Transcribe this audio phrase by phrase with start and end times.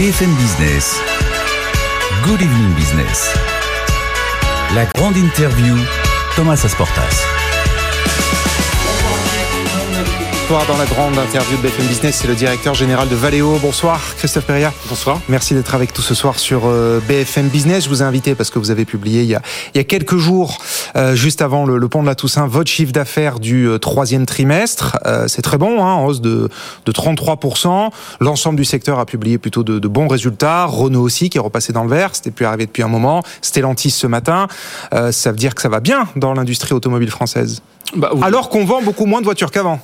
[0.00, 0.98] BFM Business.
[2.24, 3.34] Good Evening Business.
[4.74, 5.76] La grande interview,
[6.34, 7.39] Thomas Asportas.
[10.50, 13.56] Dans la grande interview de BFM Business, c'est le directeur général de Valeo.
[13.62, 14.72] Bonsoir Christophe Perria.
[14.88, 15.20] Bonsoir.
[15.28, 17.84] Merci d'être avec tout ce soir sur euh, BFM Business.
[17.84, 19.84] Je vous ai invité parce que vous avez publié il y a, il y a
[19.84, 20.58] quelques jours,
[20.96, 24.98] euh, juste avant le, pont de la Toussaint, votre chiffre d'affaires du euh, troisième trimestre.
[25.28, 26.48] c'est très bon, hein, en hausse de,
[26.84, 27.90] de 33%.
[28.18, 30.64] L'ensemble du secteur a publié plutôt de, de, bons résultats.
[30.64, 33.22] Renault aussi qui est repassé dans le vert, c'était plus arrivé depuis un moment.
[33.40, 34.48] Stellantis ce matin.
[34.90, 37.62] ça veut dire que ça va bien dans l'industrie automobile française.
[37.94, 39.80] Bah, Alors qu'on vend beaucoup moins de voitures qu'avant.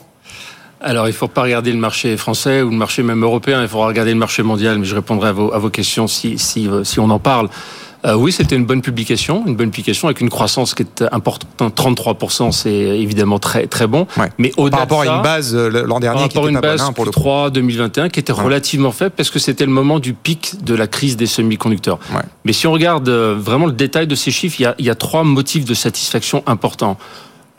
[0.81, 3.69] Alors, il ne faut pas regarder le marché français ou le marché même européen, il
[3.69, 6.69] faudra regarder le marché mondial, mais je répondrai à vos, à vos questions si, si,
[6.69, 7.49] euh, si on en parle.
[8.05, 11.75] Euh, oui, c'était une bonne publication, une bonne publication avec une croissance qui est importante.
[11.75, 14.07] 33%, c'est évidemment très très bon.
[14.39, 16.81] Mais au par rapport à une base euh, l'an dernier par qui était une base
[16.81, 19.99] bonne, hein, pour le 3 2021 qui était relativement faible parce que c'était le moment
[19.99, 21.99] du pic de la crise des semi-conducteurs.
[22.45, 24.91] Mais si on regarde vraiment le détail de ces chiffres, il y a, il y
[24.91, 26.99] a trois motifs de satisfaction importants.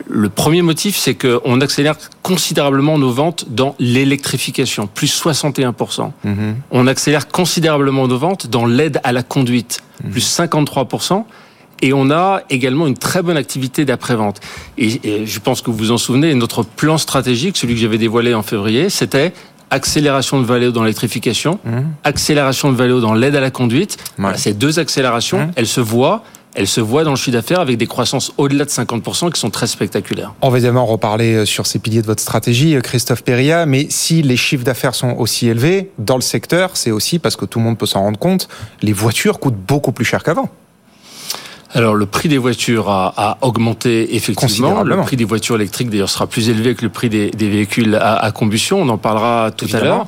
[0.06, 6.12] Le premier motif, c'est qu'on accélère considérablement nos ventes dans l'électrification, plus 61%.
[6.24, 6.56] Mhm.
[6.70, 10.10] On accélère considérablement nos ventes dans l'aide à la conduite, mhm.
[10.12, 11.24] plus 53%.
[11.80, 14.40] Et on a également une très bonne activité d'après-vente.
[14.78, 18.34] Et, je pense que vous vous en souvenez, notre plan stratégique, celui que j'avais dévoilé
[18.34, 19.32] en février, c'était
[19.70, 21.86] accélération de Valeo dans l'électrification, mhm.
[22.02, 23.96] accélération de Valeo dans l'aide à la conduite.
[24.16, 27.76] Voilà, ces deux accélérations, elles se voient elle se voit dans le chiffre d'affaires avec
[27.76, 30.32] des croissances au-delà de 50% qui sont très spectaculaires.
[30.42, 33.86] On va évidemment reparler euh, sur ces piliers de votre stratégie, euh, Christophe Perria, mais
[33.90, 37.58] si les chiffres d'affaires sont aussi élevés dans le secteur, c'est aussi parce que tout
[37.58, 38.48] le monde peut s'en rendre compte,
[38.82, 40.48] les voitures coûtent beaucoup plus cher qu'avant.
[41.74, 44.82] Alors le prix des voitures a, augmenté effectivement.
[44.82, 48.30] Le prix des voitures électriques d'ailleurs sera plus élevé que le prix des, véhicules à,
[48.32, 48.80] combustion.
[48.80, 50.06] On en parlera tout à l'heure.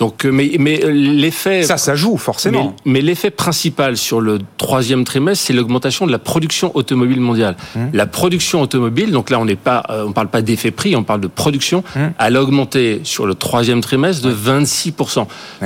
[0.00, 1.62] Donc, euh, mais, mais euh, l'effet.
[1.62, 2.74] Ça, ça joue forcément.
[2.86, 7.54] Mais, l'effet principal sur le troisième trimestre, c'est l'augmentation de la production automobile mondiale.
[7.76, 7.90] Hum.
[7.92, 11.04] La production automobile, donc là, on n'est pas, euh, on parle pas d'effet prix, on
[11.04, 11.84] parle de production.
[11.94, 12.12] Hum.
[12.18, 14.94] Elle a augmenté sur le troisième trimestre de 26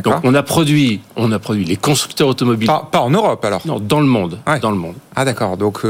[0.05, 2.67] Donc, on a produit, on a produit les constructeurs automobiles.
[2.91, 3.63] Pas, en Europe alors.
[3.67, 4.41] Non, dans le monde.
[4.61, 4.95] Dans le monde.
[5.15, 5.57] Ah d'accord.
[5.57, 5.83] Donc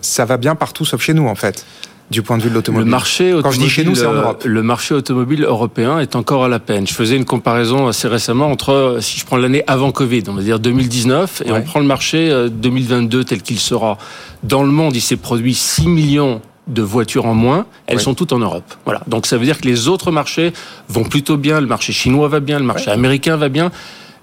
[0.00, 1.64] ça va bien partout sauf chez nous en fait
[2.10, 2.84] du point de vue de l'automobile.
[2.84, 4.44] Le marché automobile, Quand je dis chez nous, c'est en Europe.
[4.44, 6.86] Le marché automobile européen est encore à la peine.
[6.86, 10.42] Je faisais une comparaison assez récemment entre, si je prends l'année avant Covid, on va
[10.42, 13.98] dire 2019, et on prend le marché 2022 euh, tel qu'il sera.
[14.42, 18.32] Dans le monde, il s'est produit 6 millions de voitures en moins, elles sont toutes
[18.32, 18.74] en Europe.
[18.84, 19.02] Voilà.
[19.06, 20.52] Donc ça veut dire que les autres marchés
[20.88, 23.70] vont plutôt bien, le marché chinois va bien, le marché américain va bien.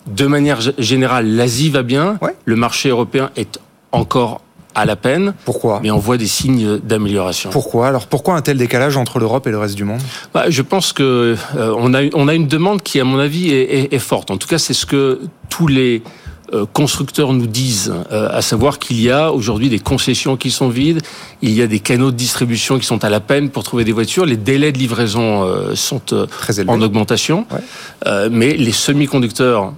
[0.08, 3.60] De manière générale, l'Asie va bien, le marché européen est
[3.94, 4.42] encore
[4.75, 5.34] à la peine.
[5.45, 7.50] Pourquoi Mais on voit des signes d'amélioration.
[7.50, 10.01] Pourquoi Alors pourquoi un tel décalage entre l'Europe et le reste du monde?
[10.34, 13.51] Bah, Je pense que euh, on, a, on a une demande qui, à mon avis,
[13.51, 14.31] est, est, forte.
[14.31, 16.03] En tout cas, c'est ce que tous les
[16.53, 20.69] euh, constructeurs nous disent, euh, à savoir qu'il y a aujourd'hui des concessions qui sont
[20.69, 21.01] vides,
[21.41, 23.91] il y a des canaux de distribution qui sont à la peine pour trouver des
[23.91, 26.01] voitures, les délais de livraison sont
[26.67, 27.45] en augmentation,
[28.29, 29.73] mais les semi-conducteurs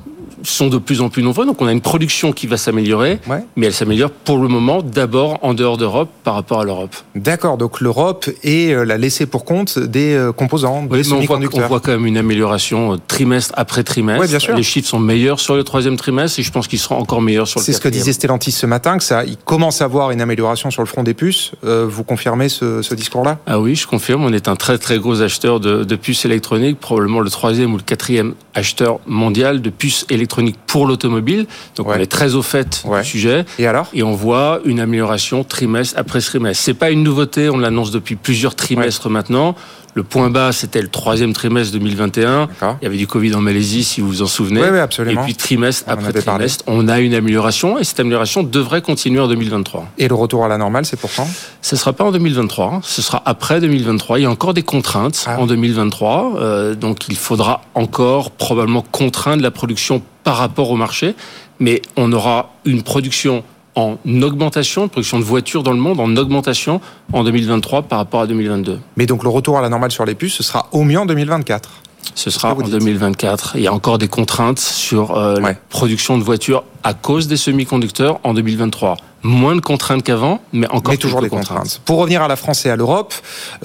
[0.45, 3.19] sont de plus en plus nombreux, donc on a une production qui va s'améliorer,
[3.55, 6.95] mais elle s'améliore pour le moment d'abord en dehors d'Europe par rapport à l'Europe.
[7.15, 11.21] D'accord, donc l'Europe est euh, la laissée pour compte des euh, composants, des oui, on,
[11.21, 14.27] voit, on voit quand même une amélioration euh, trimestre après trimestre.
[14.27, 14.55] bien sûr.
[14.55, 17.47] Les chiffres sont meilleurs sur le troisième trimestre et je pense qu'ils seront encore meilleurs
[17.47, 20.11] sur le C'est ce que disait Stellantis ce matin, que ça, il commence à voir
[20.11, 21.51] une amélioration sur le front des puces.
[21.63, 23.39] vous confirmez ce, ce discours-là?
[23.47, 24.23] Ah oui, je confirme.
[24.23, 27.77] On est un très très gros acheteur de, de puces électroniques, probablement le troisième ou
[27.77, 30.34] le quatrième acheteur mondial de puces électroniques
[30.67, 31.47] pour l'automobile.
[31.75, 33.45] Donc on est très au fait du sujet.
[33.59, 33.87] Et alors?
[33.93, 36.63] Et on voit une amélioration trimestre après trimestre.
[36.63, 39.55] C'est pas une nouveauté, on l'annonce depuis plusieurs trimestres maintenant.
[39.95, 42.49] Le point bas, c'était le troisième trimestre 2021.
[42.61, 44.61] Il y avait du Covid en Malaisie, si vous vous en souvenez.
[44.61, 45.21] Oui, absolument.
[45.21, 49.29] Et puis trimestre après trimestre, on a une amélioration et cette amélioration devrait continuer en
[49.29, 49.87] 2023.
[49.97, 51.25] Et le retour à la normale, c'est pour quand
[51.61, 54.19] Ce ne sera pas en 2023, ce sera après 2023.
[54.19, 55.39] Il y a encore des contraintes ah.
[55.39, 61.15] en 2023, euh, donc il faudra encore probablement contraindre la production par rapport au marché,
[61.59, 63.45] mais on aura une production
[63.75, 66.81] en augmentation, production de voitures dans le monde en augmentation
[67.13, 68.79] en 2023 par rapport à 2022.
[68.97, 71.05] Mais donc le retour à la normale sur les puces, ce sera au mieux en
[71.05, 71.81] 2024
[72.13, 73.53] ce sera en 2024.
[73.55, 77.37] Il y a encore des contraintes sur euh, la production de voitures à cause des
[77.37, 78.97] semi-conducteurs en 2023.
[79.23, 81.81] Moins de contraintes qu'avant, mais encore mais toujours des contraintes.
[81.83, 83.13] Pour revenir à la France et à l'Europe,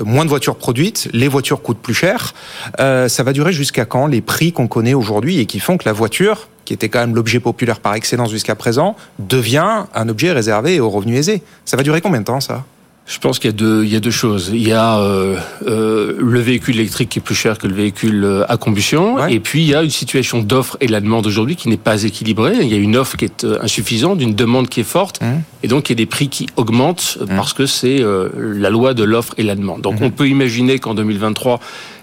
[0.01, 2.35] euh, moins de voitures produites, les voitures coûtent plus cher.
[2.81, 5.85] Euh, ça va durer jusqu'à quand les prix qu'on connaît aujourd'hui et qui font que
[5.85, 10.31] la voiture, qui était quand même l'objet populaire par excellence jusqu'à présent, devient un objet
[10.31, 11.43] réservé aux revenus aisés.
[11.65, 12.65] Ça va durer combien de temps ça?
[13.09, 14.53] Je pense qu'il y a deux, il y a deux choses.
[14.55, 15.37] Il y a euh,
[15.67, 19.41] euh, le véhicule électrique qui est plus cher que le véhicule euh, à combustion, et
[19.41, 22.59] puis il y a une situation d'offre et la demande aujourd'hui qui n'est pas équilibrée.
[22.61, 25.27] Il y a une offre qui est insuffisante, une demande qui est forte, mmh.
[25.65, 27.35] et donc il y a des prix qui augmentent mmh.
[27.35, 29.81] parce que c'est euh, la loi de l'offre et la demande.
[29.81, 30.05] Donc mmh.
[30.05, 31.59] on peut imaginer qu'en 2023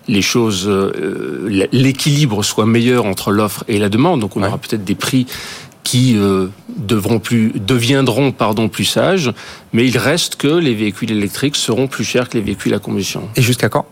[0.07, 0.69] les choses,
[1.71, 4.21] l'équilibre soit meilleur entre l'offre et la demande.
[4.21, 4.47] Donc on ouais.
[4.47, 5.27] aura peut-être des prix
[5.87, 9.31] qui euh, devront plus, deviendront pardon, plus sages,
[9.71, 13.29] mais il reste que les véhicules électriques seront plus chers que les véhicules à combustion.
[13.37, 13.85] Et jusqu'à quand?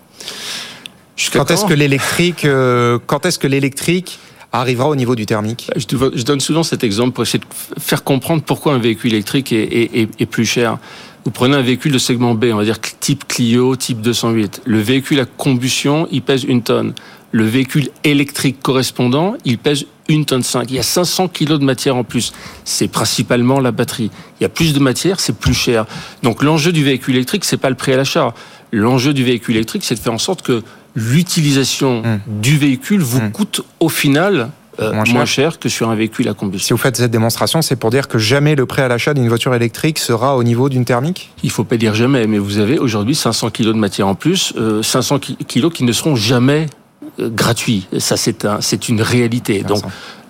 [1.32, 4.20] Quand est-ce que l'électrique, euh, quand est-ce que l'électrique
[4.60, 5.70] arrivera au niveau du thermique?
[5.76, 10.26] Je, donne souvent cet exemple pour essayer de faire comprendre pourquoi un véhicule électrique est,
[10.26, 10.78] plus cher.
[11.24, 14.62] Vous prenez un véhicule de segment B, on va dire type Clio, type 208.
[14.66, 16.94] Le véhicule à combustion, il pèse une tonne.
[17.32, 20.70] Le véhicule électrique correspondant, il pèse une tonne 5.
[20.70, 22.32] Il y a 500 kilos de matière en plus.
[22.64, 24.12] C'est principalement la batterie.
[24.40, 25.86] Il y a plus de matière, c'est plus cher.
[26.24, 28.34] Donc l'enjeu du véhicule électrique, c'est pas le prix à l'achat.
[28.72, 30.64] L'enjeu du véhicule électrique, c'est de faire en sorte que
[30.96, 32.20] l'utilisation mmh.
[32.42, 33.32] du véhicule vous mmh.
[33.32, 34.50] coûte au final
[34.80, 35.14] euh, moins, cher.
[35.14, 35.60] moins, cher.
[35.60, 36.68] que sur un véhicule à combustion.
[36.68, 39.28] Si vous faites cette démonstration, c'est pour dire que jamais le prêt à l'achat d'une
[39.28, 41.32] voiture électrique sera au niveau d'une thermique?
[41.44, 44.54] Il faut pas dire jamais, mais vous avez aujourd'hui 500 kilos de matière en plus,
[44.58, 46.68] euh, 500 kilos qui ne seront jamais
[47.20, 47.88] euh, gratuits.
[48.00, 49.64] Ça, c'est un, c'est une réalité.
[49.64, 49.84] Donc,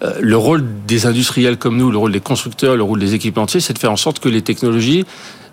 [0.04, 3.60] euh, le rôle des industriels comme nous, le rôle des constructeurs, le rôle des équipementiers,
[3.60, 5.06] c'est de faire en sorte que les technologies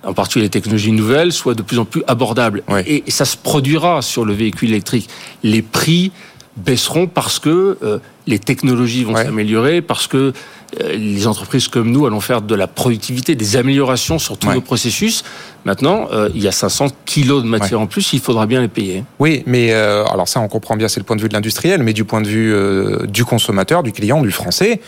[0.05, 2.63] en particulier les technologies nouvelles, soient de plus en plus abordables.
[2.69, 2.83] Ouais.
[2.87, 5.09] Et, et, ça se produira sur le véhicule électrique.
[5.43, 6.13] Les prix
[6.57, 9.25] baisseront parce que euh, les technologies vont ouais.
[9.25, 10.33] s'améliorer, parce que
[10.81, 14.55] euh, les entreprises comme nous allons faire de la productivité, des améliorations sur tous ouais.
[14.55, 15.25] nos processus.
[15.65, 17.85] Maintenant, euh, il y a 500 kilos de matière ouais.
[17.85, 19.05] en plus, il faudra bien les payer.
[19.19, 21.93] Oui, mais alors ça, on comprend bien, c'est le point de vue de l'industriel, mais
[21.93, 22.55] du point de vue
[23.09, 24.81] du consommateur, du client, du français,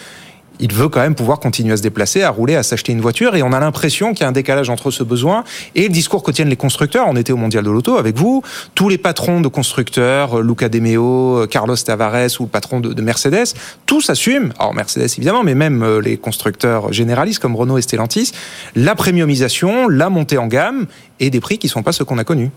[0.61, 3.35] il veut quand même pouvoir continuer à se déplacer, à rouler, à s'acheter une voiture.
[3.37, 6.23] Et on a l'impression qu'il y a un décalage entre ce besoin et le discours
[6.23, 7.07] que tiennent les constructeurs.
[7.09, 8.43] On était au Mondial de l'Auto avec vous.
[8.75, 13.03] Tous les patrons de constructeurs, Luca De Meo, Carlos Tavares ou le patron de, de
[13.03, 13.55] Mercedes,
[13.87, 18.33] tous assument, alors Mercedes évidemment, mais même les constructeurs généralistes comme Renault et Stellantis,
[18.77, 20.87] la premiumisation, la montée en gamme
[21.21, 22.51] et des prix qui ne sont pas ceux qu'on a connus.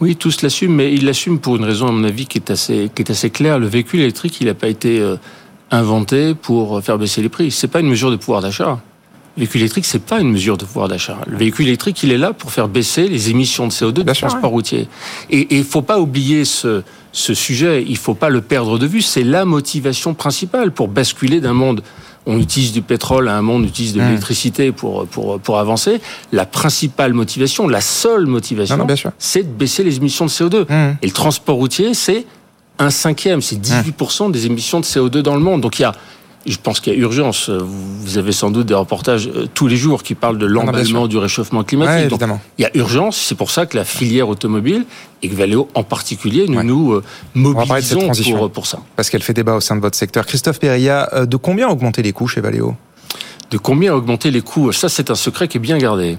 [0.00, 2.90] Oui, tous l'assument, mais ils l'assument pour une raison, à mon avis, qui est assez,
[2.94, 3.58] qui est assez claire.
[3.58, 5.00] Le véhicule électrique, il n'a pas été...
[5.00, 5.16] Euh
[5.74, 7.50] inventé pour faire baisser les prix.
[7.50, 8.80] C'est pas une mesure de pouvoir d'achat.
[9.36, 11.18] Le véhicule électrique, c'est pas une mesure de pouvoir d'achat.
[11.26, 14.44] Le véhicule électrique, il est là pour faire baisser les émissions de CO2 du transport
[14.44, 14.48] ouais.
[14.48, 14.88] routier.
[15.28, 17.84] Et il faut pas oublier ce, ce sujet.
[17.86, 19.02] Il faut pas le perdre de vue.
[19.02, 21.82] C'est la motivation principale pour basculer d'un monde
[22.26, 26.00] on utilise du pétrole à un monde, on utilise de l'électricité pour, pour, pour avancer.
[26.32, 28.86] La principale motivation, la seule motivation,
[29.18, 30.62] c'est de baisser les émissions de CO2.
[30.62, 30.96] Mmh.
[31.02, 32.24] Et le transport routier, c'est
[32.78, 35.60] un cinquième, c'est 18% des émissions de CO2 dans le monde.
[35.60, 35.92] Donc il y a,
[36.46, 37.48] je pense qu'il y a urgence.
[37.50, 41.64] Vous avez sans doute des reportages tous les jours qui parlent de l'emballement du réchauffement
[41.64, 42.10] climatique.
[42.12, 43.16] Ouais, Donc, il y a urgence.
[43.16, 44.84] C'est pour ça que la filière automobile
[45.22, 46.64] et que Valeo en particulier, nous ouais.
[46.64, 47.00] nous
[47.34, 48.80] mobilisons pour, pour ça.
[48.96, 50.26] Parce qu'elle fait débat au sein de votre secteur.
[50.26, 52.74] Christophe Perilla, de combien augmenter les coûts chez Valeo?
[53.50, 56.18] De combien augmenter les coûts Ça, c'est un secret qui est bien gardé.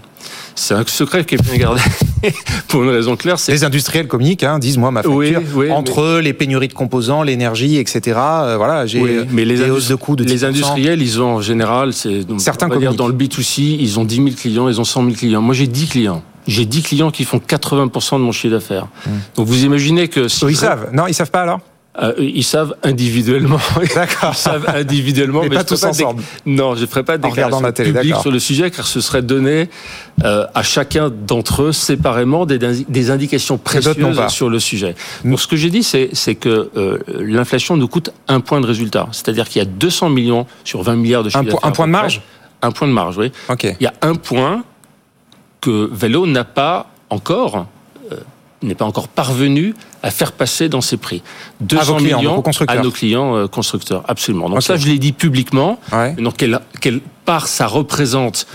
[0.56, 1.82] C'est un secret qui est bien gardé
[2.68, 3.36] pour une raison claire.
[3.48, 6.22] Les industriels communiquent, hein, disent moi ma facture oui, oui, entre mais...
[6.22, 8.18] les pénuries de composants, l'énergie, etc.
[8.18, 10.28] Euh, voilà, j'ai oui, mais les des hausses de coûts de 10%.
[10.28, 14.06] Les industriels, ils ont en général, c'est certains on dire dans le B2C, ils ont
[14.06, 15.42] 10 000 clients, ils ont 100 000 clients.
[15.42, 16.24] Moi, j'ai 10 clients.
[16.48, 18.88] J'ai 10 clients qui font 80% de mon chiffre d'affaires.
[19.08, 19.14] Hum.
[19.36, 20.90] Donc vous imaginez que si ils savent.
[20.94, 21.60] Non, ils savent pas alors?
[22.02, 23.60] Euh, ils savent individuellement.
[23.96, 24.32] D'accord.
[24.34, 26.24] Ils savent individuellement, mais, mais pas tous pas ensemble.
[26.46, 29.70] Non, je ne ferai pas de déclaration publique sur le sujet, car ce serait donné
[30.24, 34.96] euh, à chacun d'entre eux séparément des, des indications précieuses sur le sujet.
[35.24, 39.08] Donc, ce que j'ai dit, c'est que euh, l'inflation nous coûte un point de résultat.
[39.12, 41.60] C'est-à-dire qu'il y a 200 millions sur 20 milliards de chiffre d'affaires.
[41.64, 42.22] Un point de marge
[42.62, 43.32] Un point de marge, oui.
[43.48, 43.78] Okay.
[43.80, 44.64] Il y a un point
[45.62, 47.68] que Vélo n'a pas encore
[48.66, 49.74] n'est pas encore parvenu
[50.06, 51.24] à faire passer dans ses prix.
[51.62, 54.50] 200 clients, millions à nos clients euh, constructeurs, absolument.
[54.50, 54.68] Donc okay.
[54.68, 55.80] ça, je l'ai dit publiquement.
[55.92, 56.14] Ouais.
[56.14, 58.46] Donc quelle, quelle part ça représente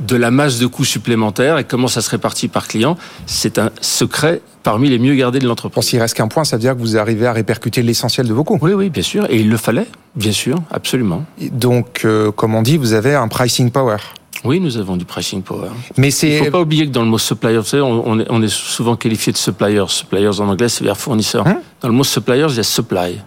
[0.00, 3.70] de la masse de coûts supplémentaires et comment ça se répartit par client, c'est un
[3.80, 5.84] secret parmi les mieux gardés de l'entreprise.
[5.84, 8.42] S'il reste qu'un point, ça veut dire que vous arrivez à répercuter l'essentiel de vos
[8.42, 8.58] coûts.
[8.60, 9.26] Oui, oui, bien sûr.
[9.30, 9.86] Et il le fallait,
[10.16, 11.24] bien sûr, absolument.
[11.40, 13.98] Et donc, euh, comme on dit, vous avez un pricing power.
[14.46, 15.68] Oui, nous avons du pricing power.
[15.96, 16.28] Mais c'est.
[16.28, 18.52] Il faut pas oublier que dans le mot supplier, vous savez, on, est, on est
[18.52, 19.84] souvent qualifié de suppliers.
[19.88, 21.46] Suppliers en anglais, c'est vers fournisseur.
[21.46, 21.56] Hum?
[21.80, 23.18] Dans le mot suppliers, il y a supply.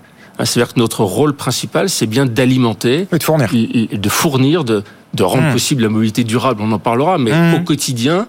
[0.46, 4.84] C'est-à-dire que notre rôle principal, c'est bien d'alimenter, de fournir, de, fournir, de,
[5.14, 5.52] de rendre mmh.
[5.52, 6.62] possible la mobilité durable.
[6.64, 7.56] On en parlera, mais mmh.
[7.56, 8.28] au quotidien,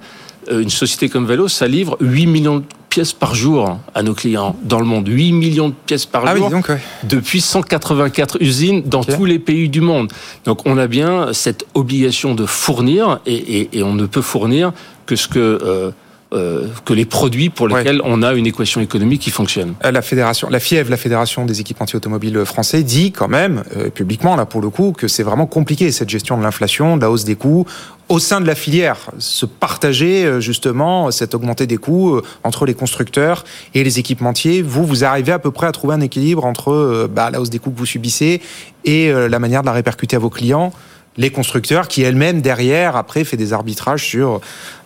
[0.51, 4.15] euh, une société comme Vélo, ça livre 8 millions de pièces par jour à nos
[4.15, 5.09] clients dans le monde.
[5.09, 6.81] 8 millions de pièces par ah jour oui, donc, ouais.
[7.05, 9.17] depuis 184 usines dans okay.
[9.17, 10.13] tous les pays du monde.
[10.45, 14.73] Donc on a bien cette obligation de fournir et, et, et on ne peut fournir
[15.07, 15.91] que ce que euh,
[16.33, 19.75] euh, que les produits pour lesquels on a une équation économique qui fonctionne.
[19.85, 23.91] Euh, la fédération, la FIEV, la fédération des équipementiers automobiles français, dit quand même euh,
[23.91, 27.11] publiquement là pour le coup que c'est vraiment compliqué cette gestion de l'inflation, de la
[27.11, 27.67] hausse des coûts
[28.09, 33.45] au sein de la filière, se partager justement cette augmentée des coûts entre les constructeurs
[33.75, 34.63] et les équipementiers.
[34.63, 37.61] Vous, vous arrivez à peu près à trouver un équilibre entre bah, la hausse des
[37.61, 38.41] coûts que vous subissez
[38.85, 40.73] et la manière de la répercuter à vos clients
[41.17, 44.41] les constructeurs qui elles-mêmes derrière après fait des arbitrages sur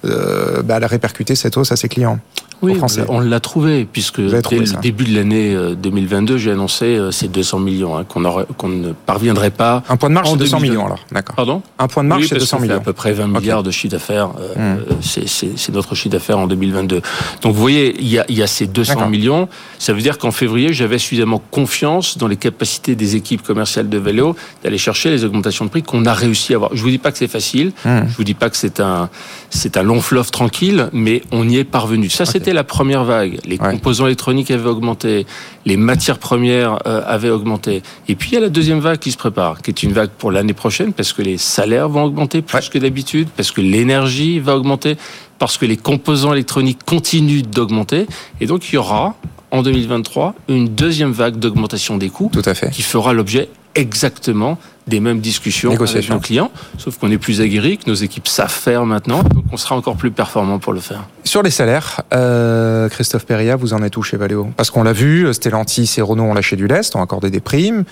[0.05, 2.19] euh, bah, la répercuter cette hausse à ses clients.
[2.65, 7.11] Oui, on l'a trouvé, puisque dès le début de l'année 2022, euh, j'ai annoncé euh,
[7.11, 8.21] ces 200 millions, hein, qu'on
[8.69, 9.83] ne parviendrait pas.
[9.89, 11.37] Un point de marge, c'est 200 millions alors, d'accord.
[11.37, 11.63] Pardon?
[11.79, 12.77] Un point de marge, c'est 200 millions.
[12.77, 15.01] à peu près 20 milliards de chiffre d'affaires, euh, hmm.
[15.01, 17.03] c'est notre chiffre d'affaires en 2022.
[17.43, 20.31] Donc vous voyez, il y a, y a ces 200 millions, ça veut dire qu'en
[20.31, 25.25] février, j'avais suffisamment confiance dans les capacités des équipes commerciales de vélo d'aller chercher les
[25.25, 26.75] augmentations de prix qu'on a réussi à avoir.
[26.75, 28.01] Je vous dis pas que c'est facile, hmm.
[28.09, 29.11] je vous dis pas que c'est un,
[29.51, 32.09] c'est un long fleuve tranquille, mais on y est parvenu.
[32.09, 33.39] Ça, c'était la première vague.
[33.47, 35.27] Les composants électroniques avaient augmenté,
[35.67, 37.83] les matières premières euh, avaient augmenté.
[38.09, 40.11] Et puis il y a la deuxième vague qui se prépare, qui est une vague
[40.11, 44.39] pour l'année prochaine, parce que les salaires vont augmenter plus que d'habitude, parce que l'énergie
[44.41, 44.97] va augmenter,
[45.39, 48.07] parce que les composants électroniques continuent d'augmenter.
[48.41, 49.17] Et donc il y aura
[49.51, 52.71] en 2023 une deuxième vague d'augmentation des coûts Tout à fait.
[52.71, 57.79] qui fera l'objet exactement des mêmes discussions avec nos clients, sauf qu'on est plus aguerri,
[57.79, 61.05] que nos équipes savent faire maintenant, donc on sera encore plus performant pour le faire.
[61.25, 64.49] Sur les salaires, euh, Christophe Perria, vous en êtes où chez Valeo?
[64.57, 67.85] Parce qu'on l'a vu, Stellantis et Renault ont lâché du lest, ont accordé des primes,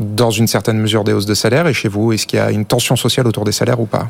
[0.00, 2.50] dans une certaine mesure des hausses de salaire, et chez vous, est-ce qu'il y a
[2.50, 4.08] une tension sociale autour des salaires ou pas?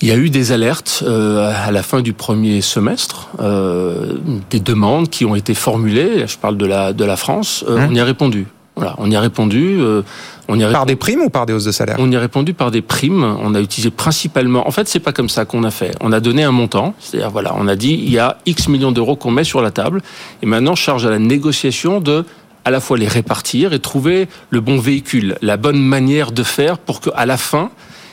[0.00, 4.14] Il y a eu des alertes euh, à la fin du premier semestre, euh,
[4.50, 6.24] des demandes qui ont été formulées.
[6.26, 7.64] Je parle de la de la France.
[7.68, 7.88] Euh, hum.
[7.90, 8.46] On y a répondu.
[8.78, 9.78] Voilà, on y a répondu.
[9.80, 10.02] Euh,
[10.46, 12.20] on y a par des primes ou par des hausses de salaire On y a
[12.20, 13.24] répondu par des primes.
[13.42, 14.68] On a utilisé principalement.
[14.68, 15.96] En fait, c'est pas comme ça qu'on a fait.
[16.00, 18.92] On a donné un montant, c'est-à-dire voilà, on a dit il y a X millions
[18.92, 20.00] d'euros qu'on met sur la table,
[20.42, 22.24] et maintenant charge à la négociation de
[22.64, 26.78] à la fois les répartir et trouver le bon véhicule, la bonne manière de faire
[26.78, 27.70] pour qu'à la fin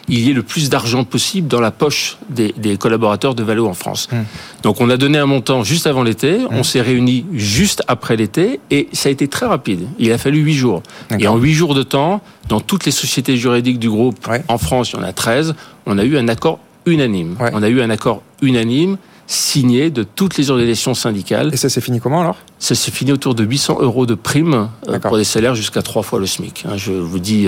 [0.08, 3.74] il y ait le plus d'argent possible dans la poche des, collaborateurs de Valo en
[3.74, 4.08] France.
[4.12, 4.24] Hmm.
[4.64, 6.64] Donc on a donné un montant juste avant l'été, on hmm.
[6.64, 9.88] s'est réunis juste après l'été et ça a été très rapide.
[10.00, 10.84] Il a fallu huit jours.
[11.20, 14.92] Et en huit jours de temps, dans toutes les sociétés juridiques du groupe, en France,
[14.92, 17.36] il y en a 13, on a eu un accord unanime.
[17.54, 18.98] On a eu un accord unanime
[19.28, 21.50] signé de toutes les organisations syndicales.
[21.54, 22.38] Et ça s'est fini comment alors?
[22.60, 26.04] Ça s'est fini autour de 800 euros de primes euh, pour des salaires jusqu'à trois
[26.04, 26.66] fois le SMIC.
[26.68, 27.48] Hein, je vous dis.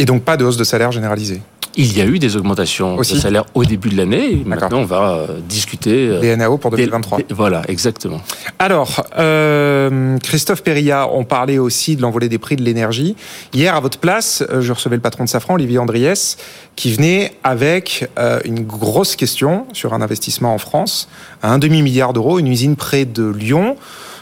[0.00, 1.40] Euh, et donc pas de hausse de salaire généralisée
[1.76, 4.42] il y a eu des augmentations de salaire au début de l'année.
[4.44, 6.08] Maintenant, on va euh, discuter.
[6.08, 7.20] Euh, des NAO pour 2023.
[7.30, 8.20] voilà, exactement.
[8.58, 13.16] Alors, euh, Christophe Perilla, on parlait aussi de l'envolée des prix de l'énergie.
[13.54, 16.36] Hier, à votre place, je recevais le patron de Safran, Olivier Andriès,
[16.76, 18.08] qui venait avec
[18.44, 21.08] une grosse question sur un investissement en France
[21.42, 23.76] à un demi-milliard d'euros, une usine près de Lyon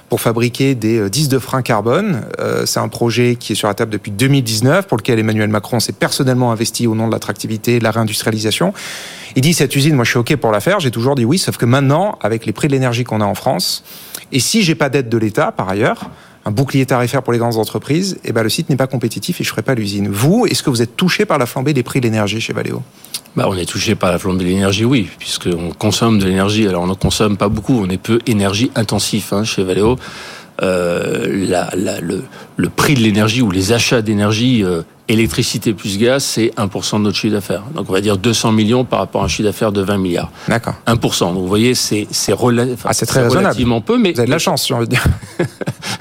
[0.08, 2.22] pour fabriquer des disques de frein carbone.
[2.40, 5.80] Euh, c'est un projet qui est sur la table depuis 2019, pour lequel Emmanuel Macron
[5.80, 8.72] s'est personnellement investi au nom de l'attractivité de la réindustrialisation.
[9.36, 11.38] Il dit cette usine, moi je suis OK pour la faire, j'ai toujours dit oui,
[11.38, 13.84] sauf que maintenant, avec les prix de l'énergie qu'on a en France,
[14.32, 16.10] et si j'ai pas d'aide de l'État par ailleurs,
[16.48, 19.44] un bouclier tarifaire pour les grandes entreprises, eh ben le site n'est pas compétitif et
[19.44, 20.08] je ferai pas l'usine.
[20.08, 22.82] Vous, est-ce que vous êtes touché par la flambée des prix de l'énergie chez Valeo?
[23.36, 26.66] Bah, on est touché par la flambée de l'énergie, oui, puisqu'on consomme de l'énergie.
[26.66, 29.98] Alors, on ne consomme pas beaucoup, on est peu énergie intensif hein, chez Valeo.
[30.62, 32.24] Euh, la, le,
[32.58, 37.02] le, prix de l'énergie ou les achats d'énergie euh, électricité plus gaz, c'est 1% de
[37.02, 37.62] notre chiffre d'affaires.
[37.74, 40.30] Donc on va dire 200 millions par rapport à un chiffre d'affaires de 20 milliards.
[40.48, 40.74] D'accord.
[40.86, 41.18] 1%.
[41.32, 44.66] Donc vous voyez, c'est c'est ah, très relativement peu, mais vous avez de la chance,
[44.68, 45.04] j'ai envie de dire.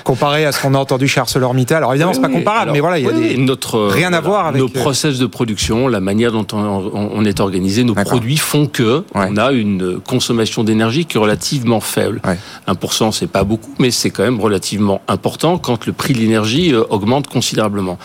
[0.03, 1.77] Comparé à ce qu'on a entendu chez ArcelorMittal.
[1.77, 3.37] Alors évidemment, c'est pas comparable, mais voilà, il y a des...
[3.37, 7.39] notre rien à voir avec nos euh, process de production, la manière dont on, est
[7.39, 12.21] organisé, nos produits font que on a une consommation d'énergie qui est relativement faible.
[12.67, 16.46] 1%, c'est pas beaucoup, mais c'est quand même relativement important quand le prix de l'énergie
[16.55, 17.97] euh, augmente considérablement.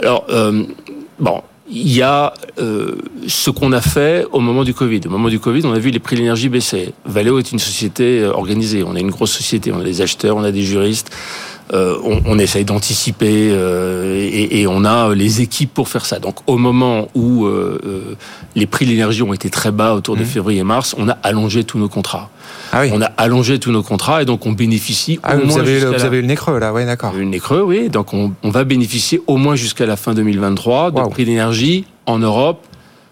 [0.00, 0.64] Alors, euh,
[1.18, 5.00] bon, il y a euh, ce qu'on a fait au moment du Covid.
[5.06, 6.92] Au moment du Covid, on a vu les prix de l'énergie baisser.
[7.04, 8.82] Valeo est une société organisée.
[8.82, 9.72] On est une grosse société.
[9.72, 11.10] On a des acheteurs, on a des juristes.
[11.74, 16.18] Euh, on, on, essaye d'anticiper euh, et, et, on a les équipes pour faire ça.
[16.18, 18.16] Donc au moment où euh,
[18.56, 20.26] les prix de l'énergie ont été très bas autour de mmh.
[20.26, 22.30] février-mars, on a allongé tous nos contrats.
[22.72, 22.90] Ah oui.
[22.94, 25.80] On a allongé tous nos contrats et donc on bénéficie ah, au vous moins avez,
[25.80, 27.12] vous avez eu le nez creux là, ouais, d'accord.
[27.14, 27.90] Le nez creux, oui.
[27.90, 32.18] Donc on, on va bénéficier au moins jusqu'à la fin 2023 de prix d'énergie en
[32.18, 32.64] Europe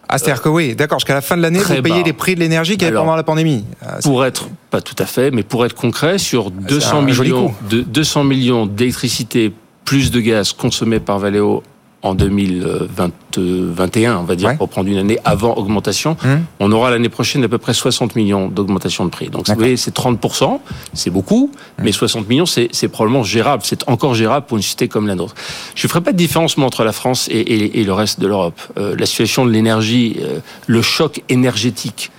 [0.09, 2.41] ah, c'est-à-dire que oui, d'accord, jusqu'à la fin de l'année, vous payez les prix de
[2.41, 3.65] l'énergie qu'il y avait pendant la pandémie.
[3.83, 7.55] Ah, pour être, pas tout à fait, mais pour être concret, sur 200 ah, millions,
[7.69, 9.53] de, 200 millions d'électricité
[9.85, 11.63] plus de gaz consommés par Valeo
[12.03, 16.17] en 2021, on va dire, pour prendre une année avant augmentation.
[16.25, 16.45] Hum.
[16.61, 19.29] On aura l'année prochaine à peu près 60 millions d'augmentation de prix.
[19.29, 20.61] Donc, vous voyez, c'est 30%,
[20.93, 21.85] c'est beaucoup, hum.
[21.85, 23.63] mais 60 millions, c'est probablement gérable.
[23.65, 25.35] C'est encore gérable pour une société comme la nôtre.
[25.75, 28.61] Je ne ferai pas de différence entre la France et, le reste de l'Europe.
[28.79, 32.11] Euh, la situation de l'énergie, euh, le choc énergétique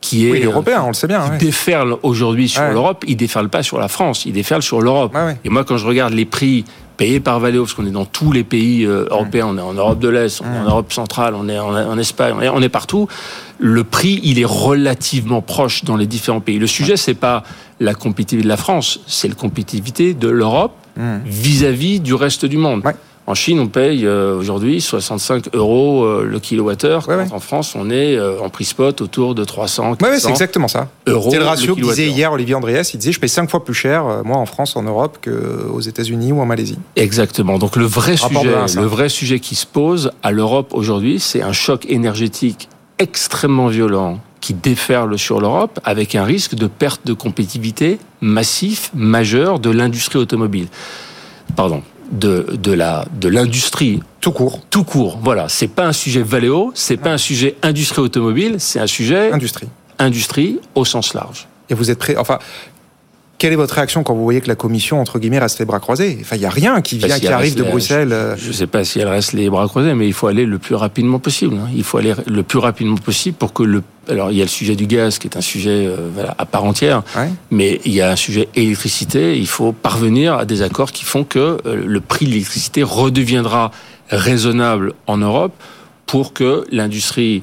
[0.00, 1.38] qui est oui, européen, on le sait bien.
[1.38, 5.16] Qui déferle aujourd'hui sur l'Europe, il déferle pas sur la France, il déferle sur l'Europe.
[5.44, 6.64] et moi, quand je regarde les prix
[7.02, 9.72] payés par Valeo, parce qu'on est dans tous les pays euh, européens, on est en
[9.74, 13.08] Europe de l'Est, on est en Europe centrale, on est en, Espagne, on est, partout.
[13.58, 16.60] Le prix, il est relativement proche dans les différents pays.
[16.60, 17.42] Le sujet, c'est pas
[17.80, 20.74] la compétitivité de la France, c'est la compétitivité de l'Europe
[21.26, 22.84] vis-à-vis du reste du monde.
[23.26, 27.08] En Chine, on paye euh, aujourd'hui 65 euros euh, le kilowattheure.
[27.30, 29.96] En France, on est euh, en prix spot autour de 300.
[30.02, 30.88] Oui, c'est exactement ça.
[31.06, 32.90] C'est le ratio que disait hier Olivier Andreas.
[32.94, 36.32] Il disait je paye 5 fois plus cher, moi, en France, en Europe, qu'aux États-Unis
[36.32, 36.78] ou en Malaisie.
[36.96, 37.58] Exactement.
[37.58, 41.52] Donc le vrai sujet, le vrai sujet qui se pose à l'Europe aujourd'hui, c'est un
[41.52, 47.98] choc énergétique extrêmement violent qui déferle sur l'Europe avec un risque de perte de compétitivité
[48.20, 50.66] massif, majeur de l'industrie automobile.
[51.56, 54.60] Pardon, de, de la de l'industrie tout court.
[54.70, 55.18] Tout court.
[55.22, 59.32] Voilà, c'est pas un sujet Valeo, c'est pas un sujet industrie automobile, c'est un sujet
[59.32, 59.68] industrie.
[59.98, 61.48] Industrie au sens large.
[61.70, 62.38] Et vous êtes prêt enfin
[63.42, 65.80] quelle est votre réaction quand vous voyez que la commission, entre guillemets, reste les bras
[65.80, 66.16] croisés?
[66.20, 68.12] Enfin, il n'y a rien qui vient, qui arrive de Bruxelles.
[68.12, 68.36] Euh.
[68.36, 70.58] Je ne sais pas si elle reste les bras croisés, mais il faut aller le
[70.60, 71.56] plus rapidement possible.
[71.56, 71.68] Hein.
[71.74, 73.82] Il faut aller le plus rapidement possible pour que le.
[74.08, 76.64] Alors, il y a le sujet du gaz qui est un sujet euh, à part
[76.64, 77.02] entière,
[77.50, 79.38] mais il y a un sujet électricité.
[79.38, 83.70] Il faut parvenir à des accords qui font que euh, le prix de l'électricité redeviendra
[84.10, 85.52] raisonnable en Europe
[86.06, 87.42] pour que l'industrie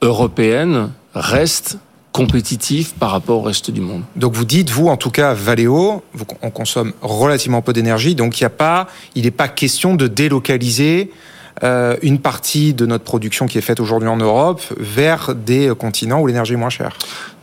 [0.00, 1.78] européenne reste
[2.12, 4.02] compétitif par rapport au reste du monde.
[4.16, 6.02] Donc vous dites, vous en tout cas, Valeo,
[6.42, 10.08] on consomme relativement peu d'énergie, donc il n'y a pas, il n'est pas question de
[10.08, 11.10] délocaliser
[11.62, 16.20] euh, une partie de notre production qui est faite aujourd'hui en Europe vers des continents
[16.20, 16.96] où l'énergie est moins chère.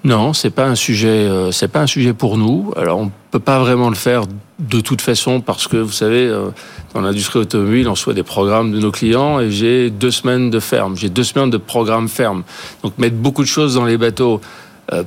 [0.06, 2.72] Non, c'est pas un sujet, euh, c'est pas un sujet pour nous.
[2.78, 4.26] Alors on peut pas vraiment le faire
[4.60, 6.50] de toute façon parce que vous savez, euh,
[6.94, 10.60] dans l'industrie automobile, on soit des programmes de nos clients et j'ai deux semaines de
[10.60, 12.44] ferme, j'ai deux semaines de programme ferme.
[12.84, 14.42] Donc mettre beaucoup de choses dans les bateaux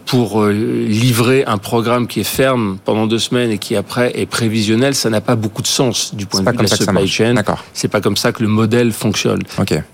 [0.07, 4.27] pour euh, livrer un programme qui est ferme pendant deux semaines et qui après est
[4.27, 7.35] prévisionnel, ça n'a pas beaucoup de sens du point de vue de la supply chain.
[7.75, 9.43] C'est pas comme ça que le modèle fonctionne.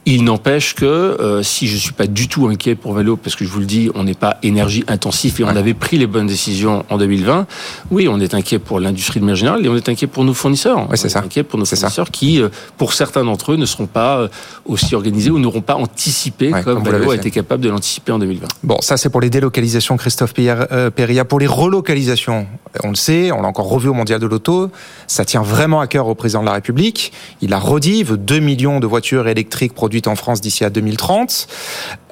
[0.06, 3.44] Il n'empêche que euh, si je suis pas du tout inquiet pour Vélo, parce que
[3.44, 6.26] je vous le dis, on n'est pas énergie intensif et on avait pris les bonnes
[6.26, 7.46] décisions en 2020.
[7.90, 10.34] Oui, on est inquiet pour l'industrie de manière générale et on est inquiet pour nos
[10.34, 10.88] fournisseurs.
[10.90, 11.20] Oui, c'est ça.
[11.20, 12.40] Inquiet pour nos fournisseurs qui,
[12.78, 14.28] pour certains d'entre eux, ne seront pas
[14.64, 18.18] aussi organisés ou n'auront pas anticipé comme, comme Vélo a été capable de l'anticiper en
[18.18, 18.46] 2020.
[18.62, 22.46] Bon, ça c'est pour les délocalisations Christophe euh, Péria, pour les relocalisations.
[22.82, 24.70] On le sait, on l'a encore revu au Mondial de l'Auto,
[25.06, 27.12] ça tient vraiment à cœur au président de la République.
[27.40, 30.70] Il a redit, il veut 2 millions de voitures électriques produites en France d'ici à
[30.70, 31.46] 2030.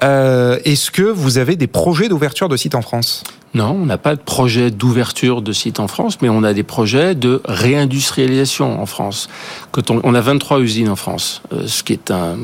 [0.03, 3.23] Euh, est-ce que vous avez des projets d'ouverture de sites en France?
[3.53, 6.63] Non, on n'a pas de projet d'ouverture de sites en France, mais on a des
[6.63, 9.29] projets de réindustrialisation en France.
[9.71, 12.37] Quand on, a 23 usines en France, euh, ce qui est un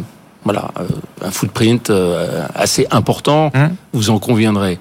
[0.43, 0.85] voilà, euh,
[1.21, 4.79] un footprint euh, assez important, hein vous en conviendrez.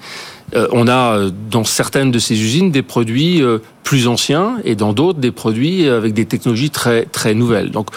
[0.55, 3.43] Euh, on a dans certaines de ces usines des produits
[3.83, 7.71] plus anciens et dans d'autres des produits avec des technologies très très nouvelles.
[7.71, 7.89] Donc,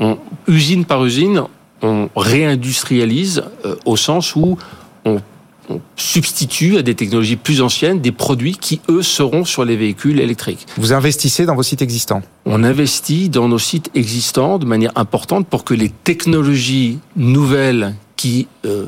[0.00, 1.42] on, usine par usine,
[1.82, 3.42] on réindustrialise
[3.84, 4.56] au sens où
[5.04, 5.20] on
[5.68, 10.20] on substitue à des technologies plus anciennes des produits qui, eux, seront sur les véhicules
[10.20, 10.66] électriques.
[10.76, 15.46] Vous investissez dans vos sites existants On investit dans nos sites existants de manière importante
[15.46, 18.86] pour que les technologies nouvelles qui euh,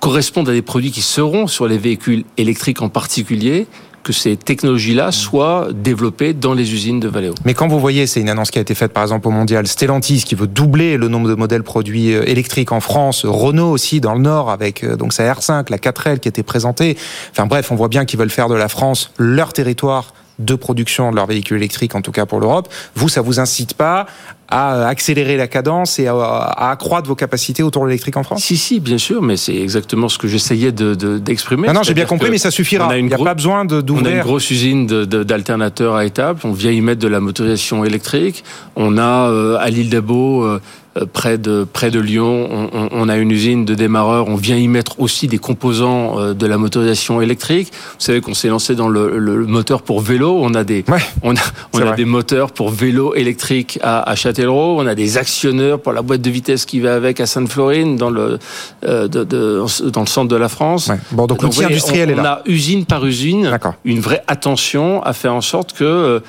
[0.00, 3.66] correspondent à des produits qui seront sur les véhicules électriques en particulier
[4.08, 7.34] que ces technologies-là soient développées dans les usines de Valeo.
[7.44, 9.66] Mais quand vous voyez, c'est une annonce qui a été faite par exemple au mondial,
[9.66, 14.00] Stellantis qui veut doubler le nombre de modèles produits euh, électriques en France, Renault aussi
[14.00, 16.96] dans le Nord avec euh, donc sa R5, la 4L qui été présentée.
[17.32, 21.10] Enfin bref, on voit bien qu'ils veulent faire de la France leur territoire de production
[21.10, 22.72] de leurs véhicules électriques, en tout cas pour l'Europe.
[22.94, 24.06] Vous, ça vous incite pas
[24.48, 28.56] à accélérer la cadence et à, accroître vos capacités autour de l'électrique en France Si,
[28.56, 31.68] si, bien sûr, mais c'est exactement ce que j'essayais d'exprimer.
[31.68, 32.96] De, non, non j'ai bien compris, mais ça suffira.
[32.96, 34.02] Il n'y a pas besoin d'ouvrir.
[34.02, 36.44] On a une grosse usine d'alternateurs à étapes.
[36.44, 38.44] On vient y mettre de la motorisation électrique.
[38.76, 40.60] On a euh, à l'île d'Abo euh,
[40.98, 44.28] euh, près de près de Lyon, on, on, a une usine de démarreurs.
[44.28, 47.72] On vient y mettre aussi des composants euh, de la motorisation électrique.
[47.72, 50.38] Vous savez qu'on s'est lancé dans le, le, moteur pour vélo.
[50.40, 50.84] On a des
[51.22, 51.40] on a,
[51.72, 54.80] on a des moteurs pour vélo électrique à, à, Châtellerault.
[54.80, 58.10] On a des actionneurs pour la boîte de vitesse qui va avec à Sainte-Florine dans
[58.10, 58.38] le
[58.84, 60.90] euh, de, de, dans le centre de la France.
[61.10, 62.42] Bon, donc, l'outil industriel on, est là.
[62.44, 66.20] On a usine par usine une vraie attention à faire en sorte que euh,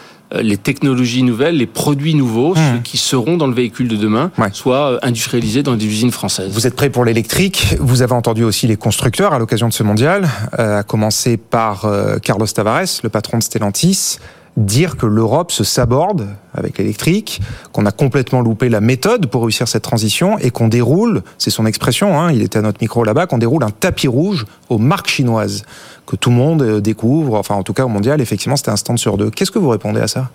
[0.42, 2.58] les technologies nouvelles, les produits nouveaux, mmh.
[2.58, 6.52] ceux qui seront dans le véhicule de demain, soient euh, industrialisés dans des usines françaises.
[6.52, 7.76] Vous êtes prêt pour l'électrique.
[7.80, 11.88] Vous avez entendu aussi les constructeurs à l'occasion de ce mondial, à commencer par
[12.24, 14.20] Carlos Tavares, le patron de Stellantis
[14.58, 19.68] dire que l'Europe se saborde avec l'électrique, qu'on a complètement loupé la méthode pour réussir
[19.68, 23.28] cette transition et qu'on déroule, c'est son expression, hein, il était à notre micro là-bas,
[23.28, 25.64] qu'on déroule un tapis rouge aux marques chinoises,
[26.06, 28.78] que tout le monde euh, découvre, enfin en tout cas au mondial, effectivement c'était un
[28.78, 29.30] stand sur deux.
[29.30, 30.30] Qu'est-ce que vous répondez à ça?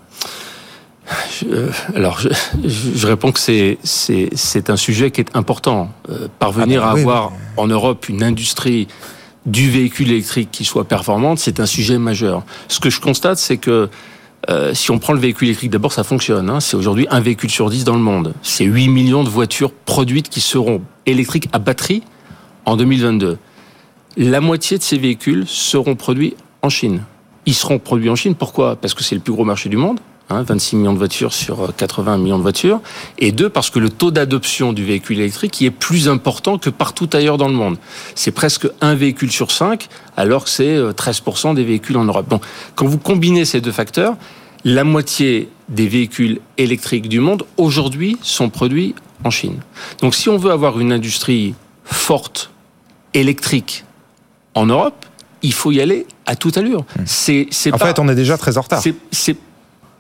[1.47, 5.91] Euh, alors, je, réponds que c'est c'est un sujet qui est important.
[6.09, 8.89] Euh, parvenir ah bah à avoir en Europe une industrie
[9.47, 12.45] du véhicule électrique qui soit performante, c'est un sujet majeur.
[12.69, 13.91] Ce que je constate, c'est que
[14.51, 16.51] euh, si on prend le véhicule électrique, d'abord ça fonctionne.
[16.51, 18.35] Hein, c'est aujourd'hui un véhicule sur dix dans le monde.
[18.43, 22.03] C'est 8 millions de voitures produites qui seront électriques à batterie
[22.65, 23.39] en 2022.
[24.17, 27.03] La moitié de ces véhicules seront produits en Chine.
[27.47, 28.35] Ils seront produits en Chine.
[28.35, 28.77] Pourquoi?
[28.77, 30.01] Parce que c'est le plus gros marché du monde.
[30.31, 32.81] 26 hein, millions de voitures sur 80 euh, millions de voitures,
[33.19, 37.09] et deux, parce que le taux d'adoption du véhicule électrique est plus important que partout
[37.13, 37.77] ailleurs dans le monde.
[38.15, 42.29] C'est presque un véhicule sur cinq, alors que c'est 13% euh, des véhicules en Europe.
[42.29, 42.43] Donc,
[42.75, 44.17] quand vous combinez ces deux facteurs,
[44.65, 49.61] la moitié des véhicules électriques du monde, aujourd'hui, sont produits en Chine.
[50.01, 52.51] Donc, si on veut avoir une industrie forte,
[53.13, 53.85] électrique,
[54.55, 55.07] en Europe,
[55.43, 56.85] il faut y aller à toute allure.
[56.99, 57.03] Mmh.
[57.07, 58.83] C'est, en fait, on est déjà très en retard.
[59.11, 59.37] C'est,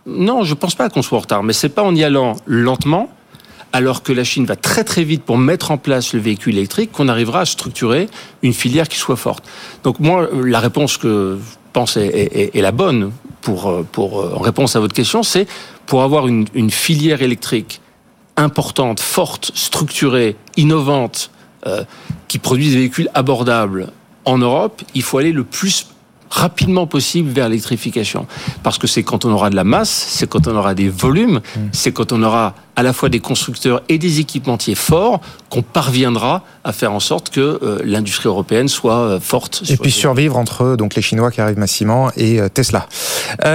[0.07, 3.11] non, je pense pas qu'on soit en retard, mais c'est pas en y allant lentement,
[3.73, 6.93] alors que la Chine va très très vite pour mettre en place le véhicule électrique,
[6.93, 8.09] qu'on arrivera à structurer
[8.43, 9.45] une filière qui soit forte.
[9.83, 14.81] Donc moi, la réponse que je pense est, la bonne pour, pour, en réponse à
[14.81, 15.49] votre question, c'est
[15.87, 17.81] pour avoir une, filière électrique
[18.37, 21.31] importante, forte, structurée, innovante,
[21.67, 21.85] euh,
[22.29, 23.91] qui produit des véhicules abordables
[24.25, 25.87] en Europe, il faut aller le plus
[26.35, 28.27] rapidement possible vers l'électrification.
[28.63, 31.41] Parce que c'est quand on aura de la masse, c'est quand on aura des volumes,
[31.57, 31.61] mm.
[31.73, 36.43] c'est quand on aura à la fois des constructeurs et des équipementiers forts qu'on parviendra
[36.65, 39.63] à faire en sorte que euh, l'industrie européenne soit euh, forte.
[39.69, 42.89] Et puis survivre entre donc les Chinois qui arrivent massivement et euh, Tesla.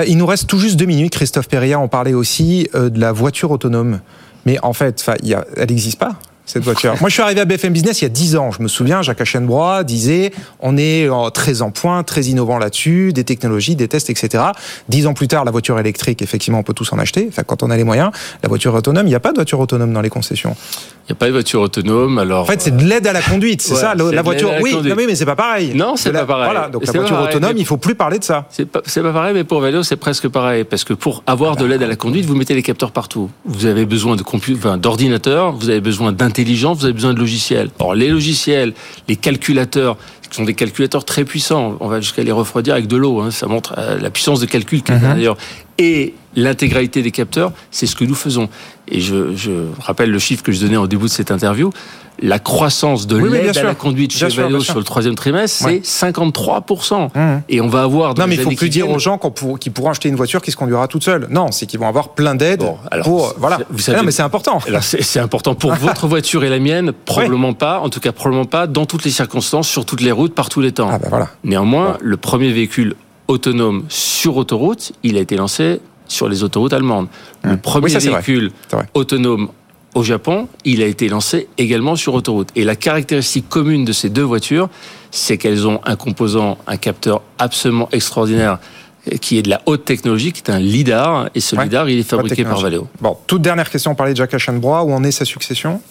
[0.08, 1.12] il nous reste tout juste deux minutes.
[1.12, 4.00] Christophe Perria, on parlait aussi de la voiture autonome.
[4.46, 6.14] Mais en fait, elle n'existe pas
[6.50, 6.96] cette voiture.
[7.00, 8.52] Moi, je suis arrivé à BFM Business il y a 10 ans.
[8.52, 13.24] Je me souviens, Jacques Achenbrois disait on est très en point, très innovant là-dessus, des
[13.24, 14.44] technologies, des tests, etc.
[14.90, 17.28] Dix ans plus tard, la voiture électrique, effectivement, on peut tous en acheter.
[17.30, 18.12] Enfin, quand on a les moyens.
[18.42, 20.56] La voiture autonome, il n'y a pas de voiture autonome dans les concessions.
[21.10, 22.20] Il n'y a pas de voiture autonome.
[22.20, 23.96] Alors, en fait, c'est de l'aide à la conduite, c'est ça.
[23.96, 25.74] La, voiture, oui, non, mais c'est pas pareil.
[25.74, 26.52] Non, c'est pas pareil.
[26.52, 28.48] Voilà, donc la voiture autonome, il faut plus parler de ça.
[28.52, 31.66] C'est pas, pas pareil, mais pour vélo, c'est presque pareil, parce que pour avoir de
[31.66, 33.30] l'aide à la conduite, vous mettez les capteurs partout.
[33.46, 37.70] Vous avez besoin de enfin, d'ordinateurs, vous avez besoin d'intelligence, vous avez besoin de logiciels.
[37.80, 38.74] Or, les logiciels,
[39.08, 39.98] les calculateurs,
[40.30, 43.32] qui sont des calculateurs très puissants, on va jusqu'à les refroidir avec de l'eau, hein,
[43.32, 45.38] ça montre euh, la puissance de calcul qu'il y a d'ailleurs,
[45.78, 48.50] et l'intégralité des capteurs, c'est ce que nous faisons.
[48.88, 51.72] Et je, je rappelle le chiffre que je donnais au début de cette interview
[52.22, 57.08] la croissance de l'aide à la conduite chez Valeo sur le troisième trimestre, c'est 53%.
[57.08, 57.42] Mmh.
[57.50, 58.16] Et on va avoir...
[58.16, 59.20] Non, mais il faut plus dire aux gens
[59.60, 61.28] qu'ils pourront acheter une voiture qui se conduira toute seule.
[61.30, 62.66] Non, c'est qu'ils vont avoir plein d'aides
[63.04, 63.34] pour...
[63.38, 63.60] Voilà.
[63.70, 64.60] Vous savez, non, mais c'est important.
[64.82, 67.80] C'est important pour votre voiture et la mienne, probablement pas.
[67.80, 70.62] En tout cas, probablement pas dans toutes les circonstances, sur toutes les routes, par tous
[70.62, 70.90] les temps.
[70.92, 71.30] Ah, ben voilà.
[71.44, 72.96] Néanmoins, le premier véhicule
[73.28, 77.08] autonome sur autoroute, il a été lancé sur les autoroutes allemandes.
[77.44, 77.58] Le mmh.
[77.60, 78.52] premier véhicule
[78.94, 79.50] autonome
[79.96, 82.50] au Japon, il a été lancé également sur autoroute.
[82.56, 84.70] Et la caractéristique commune de ces deux voitures,
[85.12, 88.60] c'est qu'elles ont un composant, un capteur absolument extraordinaire
[89.22, 92.04] qui est de la haute technologie, qui est un LIDAR, et ce LIDAR, il est
[92.04, 92.88] fabriqué par Valeo.
[93.02, 95.82] Bon, toute dernière question, on parlait de Jacques Achenbrois, où en est sa succession?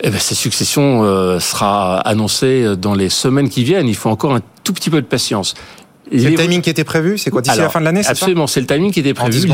[0.00, 3.88] Eh ben, sa succession euh, sera annoncée dans les semaines qui viennent.
[3.88, 5.54] Il faut encore un tout petit peu de patience.
[6.10, 8.60] C'est le timing qui était prévu C'est quoi D'ici la fin de l'année Absolument, c'est
[8.60, 9.50] le timing qui était prévu.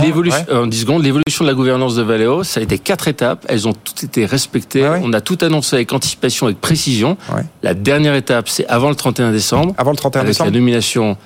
[0.50, 3.44] En 10 secondes, l'évolution de la gouvernance de Valeo, ça a été quatre étapes.
[3.48, 4.86] Elles ont toutes été respectées.
[5.02, 7.16] On a tout annoncé avec anticipation, avec précision.
[7.62, 9.74] La dernière étape, c'est avant le 31 décembre.
[9.78, 10.50] Avant le 31 avec décembre.
[10.50, 11.16] la nomination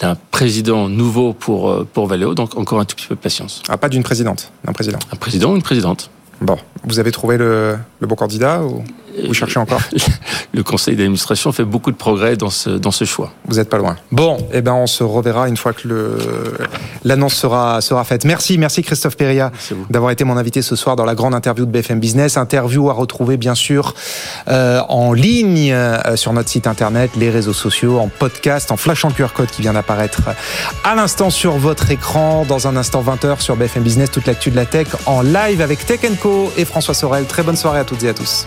[0.00, 2.34] d'un président nouveau pour, euh, pour Valeo.
[2.34, 3.62] Donc encore un tout petit peu de patience.
[3.68, 4.98] Ah, pas d'une présidente, d'un président.
[5.10, 6.10] Un président ou une présidente.
[6.42, 8.84] Bon, vous avez trouvé le, le bon candidat ou
[9.24, 9.80] vous cherchez encore?
[10.54, 13.32] Le conseil d'administration fait beaucoup de progrès dans ce, dans ce choix.
[13.46, 13.96] Vous n'êtes pas loin.
[14.12, 16.18] Bon, eh ben on se reverra une fois que
[17.04, 18.24] l'annonce sera, sera faite.
[18.24, 19.52] Merci, merci Christophe Perria
[19.90, 22.36] d'avoir été mon invité ce soir dans la grande interview de BFM Business.
[22.36, 23.94] Interview à retrouver bien sûr
[24.48, 29.04] euh, en ligne euh, sur notre site internet, les réseaux sociaux, en podcast, en flash
[29.04, 30.22] en QR code qui vient d'apparaître
[30.84, 32.44] à l'instant sur votre écran.
[32.48, 35.84] Dans un instant 20h sur BFM Business, toute l'actu de la tech en live avec
[35.86, 37.26] Tech Co et François Sorel.
[37.26, 38.46] Très bonne soirée à toutes et à tous.